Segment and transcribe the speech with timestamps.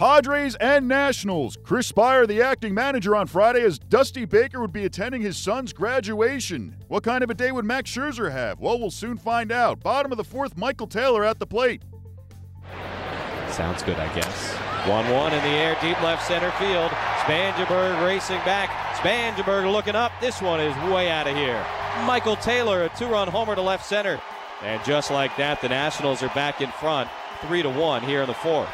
[0.00, 1.58] Padres and Nationals.
[1.62, 5.74] Chris Speier, the acting manager on Friday, as Dusty Baker would be attending his son's
[5.74, 6.74] graduation.
[6.88, 8.60] What kind of a day would Max Scherzer have?
[8.60, 9.80] Well, we'll soon find out.
[9.80, 11.82] Bottom of the fourth, Michael Taylor at the plate.
[13.50, 14.54] Sounds good, I guess.
[14.88, 16.90] 1 1 in the air, deep left center field.
[17.24, 18.70] Spangenberg racing back.
[18.96, 20.12] Spangenberg looking up.
[20.18, 21.62] This one is way out of here.
[22.06, 24.18] Michael Taylor, a two run homer to left center.
[24.62, 27.10] And just like that, the Nationals are back in front,
[27.42, 28.70] 3 to 1 here in the fourth.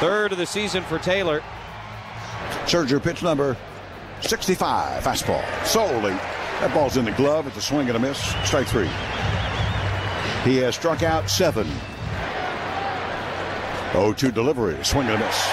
[0.00, 1.42] Third of the season for Taylor.
[2.66, 3.56] Scherzer pitch number
[4.20, 5.66] 65, fastball.
[5.66, 6.12] Solely.
[6.60, 7.46] That ball's in the glove.
[7.46, 8.18] It's a swing and a miss.
[8.44, 8.88] Strike three.
[10.44, 11.66] He has struck out seven.
[13.92, 14.82] 0-2 delivery.
[14.84, 15.46] Swing and a miss.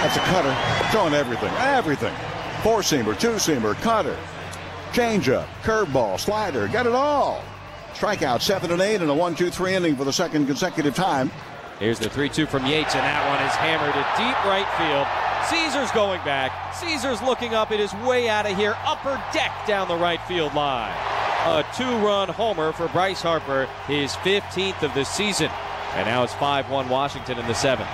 [0.00, 0.56] That's a cutter.
[0.90, 1.52] Throwing everything.
[1.58, 2.14] Everything.
[2.62, 4.16] Four-seamer, two-seamer, cutter.
[4.92, 6.68] Changeup, curveball, slider.
[6.68, 7.42] Got it all.
[7.94, 11.30] Strikeout seven and eight in a one-two-three inning for the second consecutive time.
[11.80, 15.08] Here's the 3 2 from Yates, and that one is hammered to deep right field.
[15.48, 16.52] Caesar's going back.
[16.76, 17.72] Caesar's looking up.
[17.72, 18.76] It is way out of here.
[18.84, 20.92] Upper deck down the right field line.
[21.48, 25.48] A two run homer for Bryce Harper, his 15th of the season.
[25.96, 27.88] And now it's 5 1 Washington in the seventh.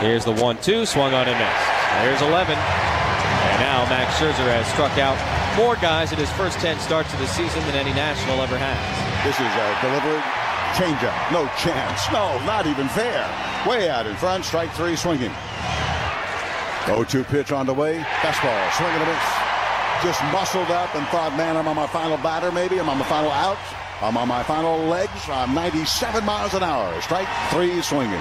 [0.00, 1.68] Here's the 1 2, swung on and missed.
[2.00, 2.56] There's 11.
[2.56, 5.20] And now Max Scherzer has struck out
[5.54, 8.80] more guys in his first 10 starts of the season than any National ever has.
[9.20, 10.43] This is a delivered
[10.74, 11.32] changeup.
[11.32, 12.02] No chance.
[12.12, 13.24] No, not even fair.
[13.66, 14.44] Way out in front.
[14.44, 15.30] Strike three swinging.
[16.84, 17.98] 0-2 pitch on the way.
[18.20, 18.72] Fastball.
[18.76, 19.44] Swing and a miss.
[20.02, 22.78] Just muscled up and thought, man, I'm on my final batter maybe.
[22.78, 23.56] I'm on my final out.
[24.02, 25.28] I'm on my final legs.
[25.28, 27.00] I'm 97 miles an hour.
[27.00, 28.20] Strike three swinging.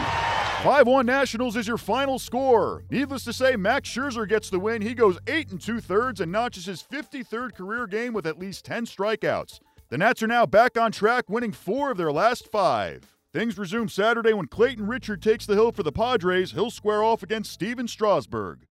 [0.64, 2.86] 5 1 Nationals is your final score.
[2.90, 4.81] Needless to say, Max Scherzer gets the win.
[4.81, 8.64] He goes 8 and 2 thirds and notches his 53rd career game with at least
[8.64, 9.59] 10 strikeouts.
[9.94, 13.16] The Nats are now back on track, winning four of their last five.
[13.32, 16.54] Things resume Saturday when Clayton Richard takes the hill for the Padres.
[16.54, 18.66] He'll square off against Stephen Strasburg.